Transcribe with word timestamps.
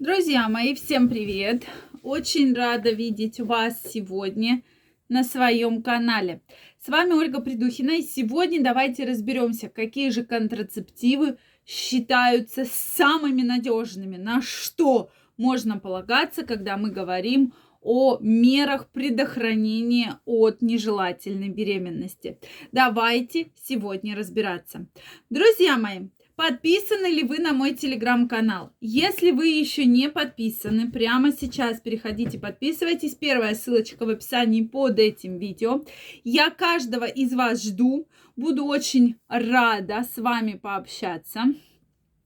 Друзья 0.00 0.48
мои, 0.48 0.74
всем 0.74 1.10
привет! 1.10 1.64
Очень 2.02 2.54
рада 2.54 2.90
видеть 2.90 3.38
вас 3.38 3.82
сегодня 3.82 4.62
на 5.10 5.24
своем 5.24 5.82
канале. 5.82 6.40
С 6.82 6.88
вами 6.88 7.12
Ольга 7.12 7.42
Придухина, 7.42 7.98
и 7.98 8.02
сегодня 8.02 8.64
давайте 8.64 9.04
разберемся, 9.04 9.68
какие 9.68 10.08
же 10.08 10.24
контрацептивы 10.24 11.36
считаются 11.66 12.64
самыми 12.64 13.42
надежными, 13.42 14.16
на 14.16 14.40
что 14.40 15.10
можно 15.36 15.78
полагаться, 15.78 16.46
когда 16.46 16.78
мы 16.78 16.90
говорим 16.90 17.52
о 17.82 18.16
мерах 18.22 18.88
предохранения 18.88 20.18
от 20.24 20.62
нежелательной 20.62 21.50
беременности. 21.50 22.38
Давайте 22.72 23.50
сегодня 23.62 24.16
разбираться. 24.16 24.86
Друзья 25.28 25.76
мои, 25.76 26.08
Подписаны 26.40 27.08
ли 27.08 27.22
вы 27.22 27.36
на 27.38 27.52
мой 27.52 27.74
телеграм-канал? 27.74 28.72
Если 28.80 29.30
вы 29.30 29.48
еще 29.48 29.84
не 29.84 30.08
подписаны, 30.08 30.90
прямо 30.90 31.32
сейчас 31.32 31.82
переходите, 31.82 32.38
подписывайтесь. 32.38 33.14
Первая 33.14 33.54
ссылочка 33.54 34.06
в 34.06 34.08
описании 34.08 34.62
под 34.62 34.98
этим 34.98 35.36
видео. 35.36 35.84
Я 36.24 36.48
каждого 36.48 37.04
из 37.04 37.34
вас 37.34 37.62
жду. 37.62 38.08
Буду 38.36 38.64
очень 38.64 39.16
рада 39.28 40.02
с 40.02 40.16
вами 40.16 40.54
пообщаться. 40.54 41.42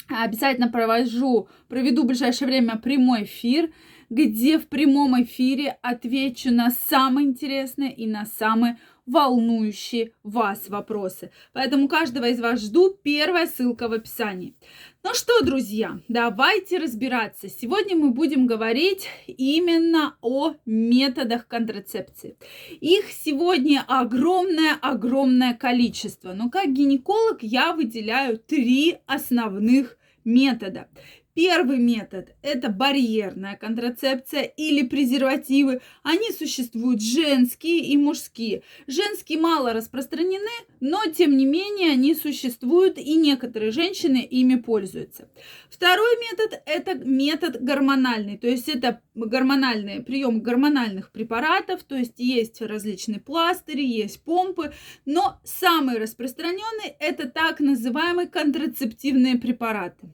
Обязательно 0.07 0.69
провожу, 0.69 1.49
проведу 1.67 2.05
в 2.05 2.07
ближайшее 2.07 2.47
время 2.47 2.77
прямой 2.77 3.25
эфир, 3.25 3.73
где 4.11 4.61
в 4.61 4.69
прямом 4.69 5.21
эфире 5.25 5.77
отвечу 5.83 6.53
на 6.53 6.71
самые 6.71 7.27
интересные 7.27 7.93
и 7.93 8.07
на 8.07 8.27
самые 8.27 8.79
волнующие 9.07 10.13
вас 10.23 10.69
вопросы. 10.69 11.31
Поэтому 11.53 11.89
каждого 11.89 12.29
из 12.29 12.41
вас 12.41 12.61
жду. 12.61 12.97
Первая 13.03 13.47
ссылка 13.47 13.89
в 13.89 13.93
описании. 13.93 14.55
Ну 15.03 15.13
что, 15.13 15.43
друзья, 15.43 16.01
давайте 16.09 16.79
разбираться. 16.79 17.49
Сегодня 17.49 17.97
мы 17.97 18.11
будем 18.11 18.47
говорить 18.47 19.07
именно 19.27 20.17
о 20.23 20.55
методах 20.65 21.47
контрацепции. 21.47 22.37
Их 22.81 23.11
сегодня 23.13 23.85
огромное-огромное 23.87 25.55
количество. 25.55 26.33
Но 26.33 26.49
как 26.49 26.73
гинеколог 26.73 27.43
я 27.43 27.75
выделяю 27.75 28.39
три 28.39 28.99
основных 29.07 29.99
метода. 30.25 30.89
Первый 31.35 31.79
метод– 31.79 32.29
это 32.43 32.69
барьерная 32.69 33.57
контрацепция 33.57 34.43
или 34.43 34.87
презервативы. 34.87 35.81
Они 36.05 36.31
существуют 36.31 37.03
женские 37.03 37.81
и 37.81 37.97
мужские. 37.97 38.63
Женские 38.87 39.41
мало 39.41 39.73
распространены, 39.73 40.53
но 40.79 41.01
тем 41.07 41.37
не 41.37 41.45
менее 41.45 41.91
они 41.91 42.15
существуют, 42.15 42.99
и 42.99 43.17
некоторые 43.17 43.73
женщины 43.73 44.19
ими 44.19 44.55
пользуются. 44.55 45.29
Второй 45.71 46.21
метод– 46.21 46.63
это 46.67 46.95
метод 46.95 47.61
гормональный, 47.61 48.39
то 48.39 48.47
есть 48.47 48.69
это 48.69 49.01
гормональный 49.17 50.05
прием 50.05 50.41
гормональных 50.41 51.11
препаратов, 51.11 51.83
то 51.83 51.97
есть 51.97 52.21
есть 52.21 52.63
различные 52.63 53.19
пластыри, 53.19 53.85
есть 53.85 54.23
помпы, 54.23 54.73
но 55.05 55.41
самый 55.43 55.99
распространенный– 55.99 56.95
это 57.01 57.29
так 57.29 57.59
называемые 57.59 58.29
контрацептивные 58.29 59.37
препараты. 59.37 60.07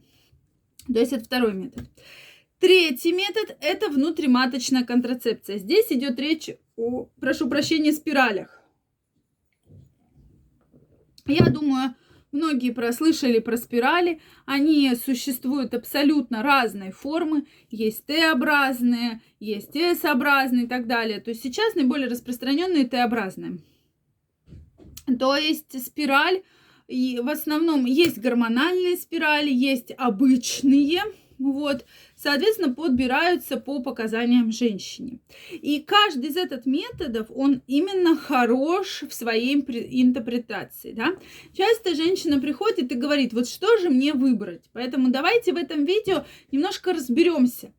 То 0.93 0.99
есть 0.99 1.13
это 1.13 1.23
второй 1.23 1.53
метод. 1.53 1.87
Третий 2.59 3.11
метод– 3.11 3.57
это 3.61 3.89
внутриматочная 3.89 4.83
контрацепция. 4.83 5.57
Здесь 5.57 5.87
идет 5.89 6.19
речь 6.19 6.49
о, 6.77 7.07
прошу 7.19 7.49
прощения, 7.49 7.91
спиралях. 7.91 8.61
Я 11.25 11.45
думаю, 11.49 11.95
многие 12.31 12.71
прослышали 12.71 13.39
про 13.39 13.57
спирали. 13.57 14.21
Они 14.45 14.93
существуют 14.95 15.73
абсолютно 15.73 16.43
разной 16.43 16.91
формы. 16.91 17.45
Есть 17.71 18.05
Т-образные, 18.05 19.21
есть 19.39 19.75
S-образные 19.75 20.65
и 20.65 20.67
так 20.67 20.85
далее. 20.85 21.19
То 21.19 21.31
есть 21.31 21.41
сейчас 21.41 21.73
наиболее 21.73 22.09
распространенные 22.09 22.85
Т-образные. 22.87 23.57
То 25.19 25.35
есть 25.35 25.83
спираль 25.83 26.43
и 26.91 27.19
в 27.19 27.29
основном 27.29 27.85
есть 27.85 28.19
гормональные 28.19 28.97
спирали, 28.97 29.49
есть 29.49 29.93
обычные, 29.97 31.01
вот, 31.41 31.85
соответственно, 32.15 32.73
подбираются 32.73 33.57
по 33.57 33.81
показаниям 33.81 34.51
женщине. 34.51 35.19
И 35.51 35.79
каждый 35.79 36.29
из 36.29 36.37
этих 36.37 36.65
методов, 36.65 37.27
он 37.33 37.61
именно 37.67 38.15
хорош 38.15 39.03
в 39.07 39.13
своей 39.13 39.55
интерпретации, 39.55 40.91
да. 40.91 41.15
Часто 41.53 41.95
женщина 41.95 42.39
приходит 42.39 42.91
и 42.91 42.95
говорит, 42.95 43.33
вот 43.33 43.47
что 43.47 43.77
же 43.77 43.89
мне 43.89 44.13
выбрать? 44.13 44.63
Поэтому 44.73 45.09
давайте 45.09 45.53
в 45.53 45.57
этом 45.57 45.85
видео 45.85 46.25
немножко 46.51 46.93
разберемся. 46.93 47.73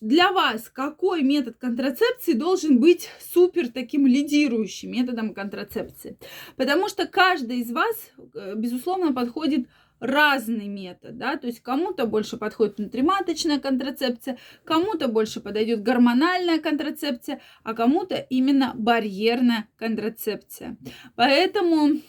Для 0.00 0.32
вас 0.32 0.68
какой 0.68 1.22
метод 1.22 1.56
контрацепции 1.58 2.32
должен 2.32 2.80
быть 2.80 3.08
супер 3.32 3.68
таким 3.68 4.06
лидирующим 4.06 4.90
методом 4.90 5.34
контрацепции? 5.34 6.16
Потому 6.56 6.88
что 6.88 7.06
каждый 7.06 7.60
из 7.60 7.70
вас, 7.70 7.96
э, 8.34 8.54
безусловно, 8.56 9.12
подходит 9.12 9.66
разный 10.02 10.66
метод, 10.66 11.16
да, 11.16 11.36
то 11.36 11.46
есть 11.46 11.60
кому-то 11.60 12.06
больше 12.06 12.36
подходит 12.36 12.78
внутриматочная 12.78 13.60
контрацепция, 13.60 14.36
кому-то 14.64 15.06
больше 15.06 15.40
подойдет 15.40 15.82
гормональная 15.82 16.58
контрацепция, 16.58 17.40
а 17.62 17.72
кому-то 17.72 18.16
именно 18.16 18.72
барьерная 18.74 19.68
контрацепция. 19.76 20.76
Поэтому 21.14 22.00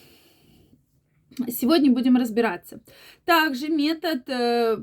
сегодня 1.48 1.92
будем 1.92 2.16
разбираться. 2.16 2.80
Также 3.24 3.68
метод 3.68 4.28
э, 4.28 4.78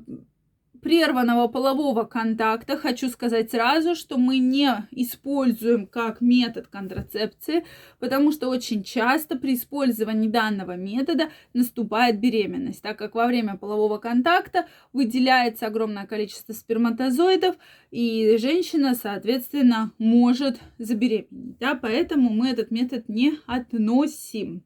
прерванного 0.82 1.48
полового 1.48 2.04
контакта 2.04 2.78
хочу 2.78 3.10
сказать 3.10 3.52
сразу, 3.52 3.96
что 3.96 4.18
мы 4.18 4.40
не 4.40 4.70
используем 4.92 5.88
как 5.88 6.22
метод 6.22 6.68
контрацепции, 6.68 7.66
потому 8.00 8.32
что 8.32 8.50
очень 8.50 8.84
часто 8.84 9.38
при 9.38 9.56
использовании 9.56 10.28
данного 10.28 10.76
метода 10.76 11.30
наступает 11.54 12.20
беременность, 12.20 12.82
так 12.82 12.98
как 12.98 13.16
во 13.16 13.28
время 13.28 13.58
полового 13.58 13.98
контакта 13.98 14.68
выделяется 14.94 15.68
огромное 15.68 16.06
количество 16.06 16.54
сперматозоидов, 16.54 17.56
и 17.92 18.38
женщина, 18.38 18.96
соответственно, 18.96 19.92
может 19.98 20.60
забеременеть. 20.78 21.58
Да? 21.60 21.76
Поэтому 21.76 22.30
мы 22.30 22.50
этот 22.50 22.72
метод 22.72 23.08
не 23.08 23.38
относим. 23.46 24.64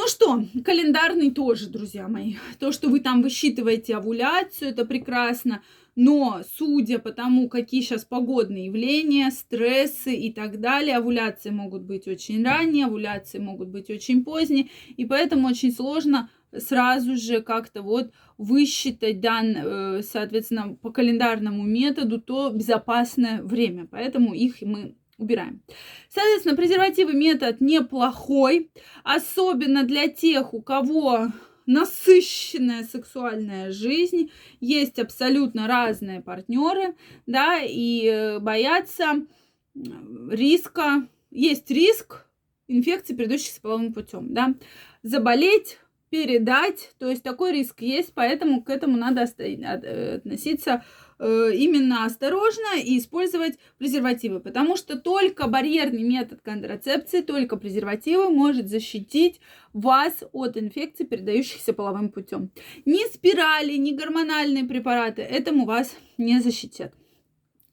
Ну 0.00 0.06
что, 0.06 0.44
календарный 0.64 1.32
тоже, 1.32 1.68
друзья 1.68 2.06
мои. 2.06 2.34
То, 2.60 2.70
что 2.70 2.88
вы 2.88 3.00
там 3.00 3.20
высчитываете 3.20 3.96
овуляцию, 3.96 4.70
это 4.70 4.84
прекрасно. 4.84 5.60
Но 5.96 6.42
судя 6.56 7.00
по 7.00 7.10
тому, 7.10 7.48
какие 7.48 7.80
сейчас 7.80 8.04
погодные 8.04 8.66
явления, 8.66 9.32
стрессы 9.32 10.14
и 10.14 10.32
так 10.32 10.60
далее, 10.60 10.98
овуляции 10.98 11.50
могут 11.50 11.82
быть 11.82 12.06
очень 12.06 12.44
ранние, 12.44 12.86
овуляции 12.86 13.40
могут 13.40 13.70
быть 13.70 13.90
очень 13.90 14.22
поздние, 14.22 14.68
и 14.96 15.04
поэтому 15.04 15.48
очень 15.48 15.72
сложно 15.72 16.30
сразу 16.56 17.16
же 17.16 17.42
как-то 17.42 17.82
вот 17.82 18.12
высчитать 18.36 19.20
дан, 19.20 19.56
э, 19.56 20.02
соответственно, 20.04 20.76
по 20.80 20.92
календарному 20.92 21.64
методу 21.64 22.20
то 22.20 22.50
безопасное 22.50 23.42
время. 23.42 23.88
Поэтому 23.90 24.32
их 24.32 24.62
мы 24.62 24.94
убираем. 25.18 25.60
Соответственно, 26.08 26.56
презервативы 26.56 27.12
метод 27.12 27.60
неплохой, 27.60 28.70
особенно 29.04 29.82
для 29.82 30.08
тех, 30.08 30.54
у 30.54 30.62
кого 30.62 31.28
насыщенная 31.66 32.84
сексуальная 32.84 33.70
жизнь, 33.72 34.30
есть 34.60 34.98
абсолютно 34.98 35.66
разные 35.66 36.22
партнеры, 36.22 36.94
да, 37.26 37.60
и 37.60 38.06
э, 38.06 38.38
боятся 38.38 39.26
риска, 39.74 41.06
есть 41.30 41.70
риск 41.70 42.26
инфекции, 42.68 43.14
передающихся 43.14 43.60
половым 43.60 43.92
путем, 43.92 44.32
да, 44.32 44.54
заболеть, 45.02 45.78
передать, 46.08 46.94
то 46.98 47.10
есть 47.10 47.22
такой 47.22 47.52
риск 47.52 47.82
есть, 47.82 48.12
поэтому 48.14 48.62
к 48.62 48.70
этому 48.70 48.96
надо 48.96 49.26
э, 49.38 50.16
относиться 50.16 50.84
именно 51.20 52.04
осторожно 52.04 52.78
и 52.82 52.98
использовать 52.98 53.58
презервативы, 53.78 54.40
потому 54.40 54.76
что 54.76 54.98
только 54.98 55.48
барьерный 55.48 56.04
метод 56.04 56.40
контрацепции, 56.42 57.22
только 57.22 57.56
презервативы 57.56 58.30
может 58.30 58.68
защитить 58.68 59.40
вас 59.72 60.22
от 60.32 60.56
инфекций, 60.56 61.06
передающихся 61.06 61.72
половым 61.72 62.10
путем. 62.10 62.50
Ни 62.84 63.12
спирали, 63.12 63.74
ни 63.76 63.92
гормональные 63.92 64.64
препараты 64.64 65.22
этому 65.22 65.64
вас 65.64 65.96
не 66.18 66.40
защитят. 66.40 66.92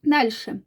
Дальше. 0.01 0.63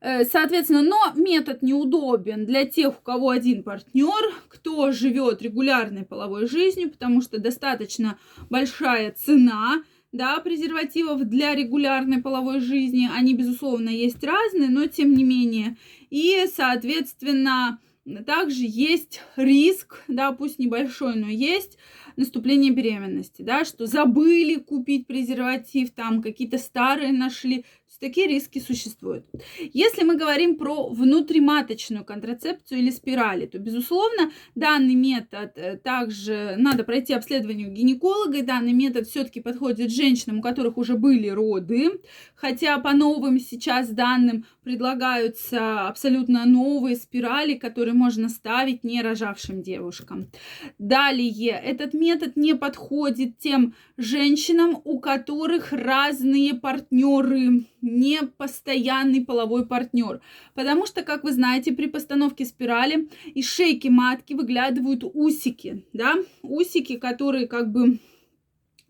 Э, 0.00 0.24
соответственно, 0.24 0.82
но 0.82 1.12
метод 1.14 1.62
неудобен 1.62 2.46
для 2.46 2.64
тех, 2.64 2.98
у 2.98 3.02
кого 3.02 3.30
один 3.30 3.62
партнер, 3.62 4.32
кто 4.48 4.92
живет 4.92 5.42
регулярной 5.42 6.04
половой 6.04 6.46
жизнью, 6.46 6.90
потому 6.90 7.20
что 7.20 7.38
достаточно 7.38 8.18
большая 8.48 9.12
цена 9.12 9.82
да, 10.12 10.38
презервативов 10.40 11.24
для 11.24 11.54
регулярной 11.54 12.20
половой 12.20 12.60
жизни. 12.60 13.08
Они, 13.12 13.34
безусловно, 13.34 13.90
есть 13.90 14.22
разные, 14.22 14.68
но 14.68 14.86
тем 14.86 15.14
не 15.14 15.24
менее. 15.24 15.76
И, 16.10 16.46
соответственно, 16.54 17.78
также 18.26 18.62
есть 18.62 19.20
риск, 19.36 20.02
да, 20.08 20.32
пусть 20.32 20.58
небольшой, 20.58 21.16
но 21.16 21.28
есть 21.28 21.78
наступление 22.16 22.72
беременности, 22.72 23.42
да, 23.42 23.64
что 23.64 23.86
забыли 23.86 24.56
купить 24.56 25.06
презерватив, 25.06 25.90
там 25.90 26.22
какие-то 26.22 26.58
старые 26.58 27.12
нашли, 27.12 27.64
такие 28.00 28.26
риски 28.26 28.58
существуют. 28.58 29.26
Если 29.58 30.02
мы 30.02 30.16
говорим 30.16 30.56
про 30.56 30.88
внутриматочную 30.88 32.04
контрацепцию 32.04 32.80
или 32.80 32.90
спирали, 32.90 33.46
то, 33.46 33.58
безусловно, 33.58 34.32
данный 34.54 34.94
метод 34.94 35.52
э, 35.56 35.76
также 35.76 36.54
надо 36.58 36.84
пройти 36.84 37.12
обследование 37.12 37.68
у 37.68 37.72
гинеколога, 37.72 38.38
и 38.38 38.42
данный 38.42 38.72
метод 38.72 39.06
все-таки 39.06 39.40
подходит 39.40 39.92
женщинам, 39.92 40.38
у 40.38 40.42
которых 40.42 40.78
уже 40.78 40.96
были 40.96 41.28
роды, 41.28 42.00
хотя 42.34 42.78
по 42.78 42.92
новым 42.92 43.38
сейчас 43.38 43.88
данным 43.88 44.46
предлагаются 44.64 45.88
абсолютно 45.88 46.46
новые 46.46 46.96
спирали, 46.96 47.54
которые 47.54 47.94
можно 47.94 48.28
ставить 48.28 48.84
не 48.84 49.02
рожавшим 49.02 49.62
девушкам. 49.62 50.30
Далее, 50.78 51.50
этот 51.50 51.94
метод 51.94 52.36
не 52.36 52.54
подходит 52.54 53.38
тем 53.38 53.74
женщинам, 53.96 54.80
у 54.84 55.00
которых 55.00 55.72
разные 55.72 56.54
партнеры, 56.54 57.66
не 57.82 58.22
постоянный 58.22 59.24
половой 59.24 59.66
партнер. 59.66 60.20
Потому 60.54 60.86
что, 60.86 61.02
как 61.02 61.24
вы 61.24 61.32
знаете, 61.32 61.72
при 61.72 61.86
постановке 61.86 62.44
спирали 62.44 63.08
из 63.34 63.48
шейки 63.48 63.88
матки 63.88 64.34
выглядывают 64.34 65.04
усики, 65.04 65.84
да, 65.92 66.16
усики, 66.42 66.96
которые 66.96 67.46
как 67.46 67.70
бы 67.72 67.98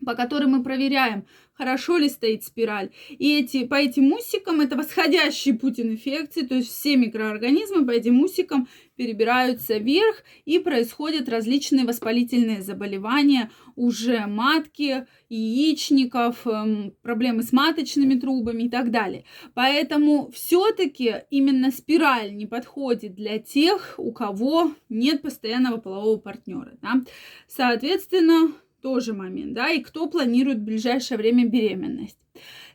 по 0.05 0.15
которым 0.15 0.51
мы 0.51 0.63
проверяем, 0.63 1.25
хорошо 1.53 1.97
ли 1.97 2.09
стоит 2.09 2.43
спираль. 2.43 2.89
И 3.09 3.37
эти, 3.39 3.65
по 3.65 3.75
этим 3.75 4.11
усикам 4.13 4.61
это 4.61 4.75
восходящий 4.75 5.53
путь 5.53 5.79
инфекции, 5.79 6.41
то 6.41 6.55
есть 6.55 6.69
все 6.69 6.95
микроорганизмы 6.95 7.85
по 7.85 7.91
этим 7.91 8.19
усикам 8.21 8.67
перебираются 8.95 9.77
вверх 9.77 10.23
и 10.45 10.59
происходят 10.59 11.29
различные 11.29 11.85
воспалительные 11.85 12.61
заболевания 12.61 13.51
уже 13.75 14.25
матки, 14.27 15.05
яичников, 15.29 16.45
эм, 16.47 16.93
проблемы 17.01 17.43
с 17.43 17.51
маточными 17.51 18.15
трубами 18.15 18.63
и 18.63 18.69
так 18.69 18.91
далее. 18.91 19.25
Поэтому 19.53 20.31
все-таки 20.31 21.15
именно 21.29 21.71
спираль 21.71 22.35
не 22.35 22.47
подходит 22.47 23.15
для 23.15 23.39
тех, 23.39 23.95
у 23.97 24.11
кого 24.11 24.71
нет 24.89 25.21
постоянного 25.21 25.77
полового 25.77 26.17
партнера. 26.17 26.73
Да? 26.81 27.01
Соответственно, 27.47 28.51
тоже 28.81 29.13
момент, 29.13 29.53
да, 29.53 29.69
и 29.69 29.81
кто 29.81 30.07
планирует 30.07 30.59
в 30.59 30.63
ближайшее 30.63 31.17
время 31.17 31.45
беременность. 31.45 32.17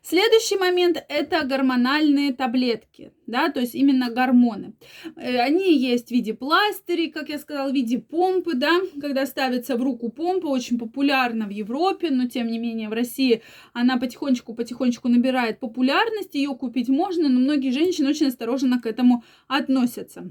Следующий 0.03 0.56
момент– 0.56 1.05
это 1.08 1.44
гормональные 1.44 2.32
таблетки, 2.32 3.12
да, 3.26 3.50
то 3.50 3.58
есть 3.58 3.75
именно 3.75 4.08
гормоны. 4.08 4.75
Э, 5.17 5.41
они 5.41 5.76
есть 5.76 6.08
в 6.08 6.11
виде 6.12 6.32
пластырей, 6.32 7.11
как 7.11 7.29
я 7.29 7.38
сказала, 7.38 7.70
в 7.70 7.75
виде 7.75 7.99
помпы, 7.99 8.55
да, 8.55 8.70
когда 9.00 9.26
ставится 9.26 9.76
в 9.76 9.82
руку 9.82 10.08
помпа, 10.11 10.47
очень 10.47 10.79
популярна 10.79 11.47
в 11.47 11.50
Европе, 11.50 12.11
но 12.11 12.29
тем 12.29 12.47
не 12.47 12.61
менее 12.61 12.88
в 12.88 12.93
России 12.93 13.43
она 13.73 13.97
потихонечку-потихонечку 13.99 15.09
набирает 15.09 15.59
популярность, 15.59 16.37
ее 16.37 16.55
купить 16.55 16.88
можно, 16.88 17.29
но 17.29 17.41
многие 17.41 17.70
женщины 17.70 18.09
очень 18.09 18.29
осторожно 18.29 18.81
к 18.81 18.87
этому 18.87 19.25
относятся. 19.49 20.31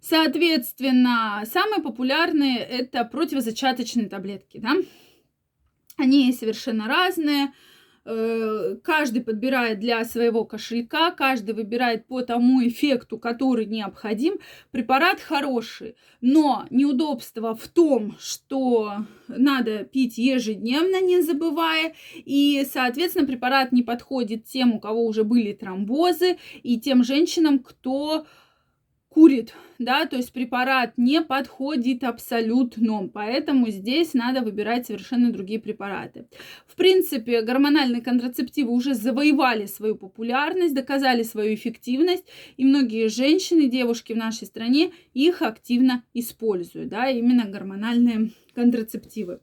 Соответственно, 0.00 1.42
самые 1.46 1.82
популярные 1.82 2.58
это 2.58 3.04
противозачаточные 3.04 4.08
таблетки, 4.08 4.58
да. 4.58 4.74
Они 5.96 6.32
совершенно 6.32 6.86
разные. 6.86 7.52
Э, 8.06 8.76
каждый 8.82 9.22
подбирает 9.22 9.78
для 9.78 10.02
своего 10.06 10.46
кошелька, 10.46 11.10
каждый 11.10 11.54
выбирает 11.54 12.06
по 12.06 12.22
тому 12.22 12.66
эффекту, 12.66 13.18
который 13.18 13.66
необходим. 13.66 14.38
Препарат 14.70 15.20
хороший, 15.20 15.96
но 16.22 16.66
неудобство 16.70 17.54
в 17.54 17.68
том, 17.68 18.16
что 18.18 19.04
надо 19.28 19.84
пить 19.84 20.16
ежедневно, 20.16 21.02
не 21.02 21.20
забывая, 21.20 21.94
и, 22.14 22.66
соответственно, 22.72 23.26
препарат 23.26 23.70
не 23.70 23.82
подходит 23.82 24.46
тем, 24.46 24.72
у 24.72 24.80
кого 24.80 25.04
уже 25.04 25.22
были 25.22 25.52
тромбозы, 25.52 26.38
и 26.62 26.80
тем 26.80 27.04
женщинам, 27.04 27.58
кто 27.58 28.24
курит, 29.10 29.54
да, 29.80 30.06
то 30.06 30.16
есть 30.16 30.32
препарат 30.32 30.92
не 30.96 31.20
подходит 31.20 32.04
абсолютно, 32.04 33.08
поэтому 33.08 33.68
здесь 33.68 34.14
надо 34.14 34.40
выбирать 34.40 34.86
совершенно 34.86 35.32
другие 35.32 35.60
препараты. 35.60 36.26
В 36.66 36.76
принципе, 36.76 37.42
гормональные 37.42 38.02
контрацептивы 38.02 38.70
уже 38.70 38.94
завоевали 38.94 39.66
свою 39.66 39.96
популярность, 39.96 40.74
доказали 40.74 41.24
свою 41.24 41.54
эффективность, 41.54 42.24
и 42.56 42.64
многие 42.64 43.08
женщины, 43.08 43.68
девушки 43.68 44.12
в 44.12 44.16
нашей 44.16 44.46
стране 44.46 44.92
их 45.12 45.42
активно 45.42 46.04
используют, 46.14 46.88
да, 46.88 47.10
именно 47.10 47.46
гормональные 47.46 48.30
контрацептивы 48.54 49.40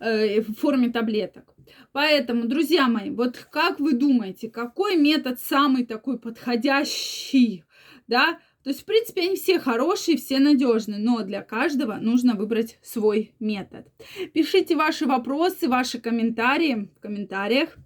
э, 0.00 0.40
в 0.40 0.54
форме 0.54 0.88
таблеток. 0.90 1.54
Поэтому, 1.92 2.46
друзья 2.46 2.88
мои, 2.88 3.10
вот 3.10 3.36
как 3.50 3.78
вы 3.78 3.92
думаете, 3.92 4.48
какой 4.48 4.96
метод 4.96 5.38
самый 5.38 5.84
такой 5.84 6.18
подходящий, 6.18 7.64
да, 8.08 8.38
то 8.62 8.70
есть, 8.70 8.82
в 8.82 8.84
принципе, 8.84 9.22
они 9.22 9.36
все 9.36 9.58
хорошие, 9.58 10.16
все 10.16 10.38
надежные, 10.38 11.00
но 11.00 11.22
для 11.22 11.42
каждого 11.42 11.94
нужно 11.94 12.34
выбрать 12.34 12.78
свой 12.82 13.32
метод. 13.40 13.86
Пишите 14.32 14.76
ваши 14.76 15.06
вопросы, 15.06 15.68
ваши 15.68 15.98
комментарии 15.98 16.88
в 16.96 17.00
комментариях. 17.00 17.76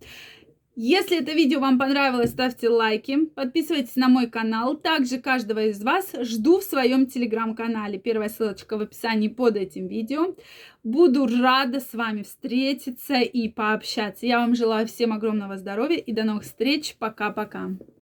Если 0.79 1.19
это 1.23 1.33
видео 1.33 1.61
вам 1.61 1.79
понравилось, 1.79 2.33
ставьте 2.33 2.69
лайки, 2.69 3.25
подписывайтесь 3.25 3.97
на 3.97 4.11
мой 4.11 4.29
канал. 4.29 4.77
Также 4.77 5.17
каждого 5.17 5.65
из 5.65 5.83
вас 5.83 6.13
жду 6.21 6.61
в 6.61 6.65
своем 6.65 7.07
телеграм-канале. 7.07 7.99
Первая 7.99 8.29
ссылочка 8.29 8.77
в 8.77 8.83
описании 8.83 9.29
под 9.29 9.57
этим 9.57 9.87
видео. 9.87 10.37
Буду 10.85 11.27
рада 11.27 11.81
с 11.81 11.95
вами 11.95 12.25
встретиться 12.25 13.15
и 13.15 13.49
пообщаться. 13.49 14.27
Я 14.27 14.41
вам 14.41 14.55
желаю 14.55 14.87
всем 14.87 15.15
огромного 15.15 15.57
здоровья 15.57 15.97
и 15.97 16.13
до 16.13 16.25
новых 16.25 16.43
встреч. 16.43 16.97
Пока-пока. 16.99 17.71